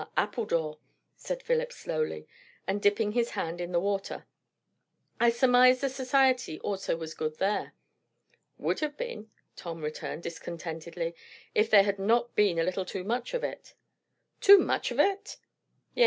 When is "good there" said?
7.13-7.75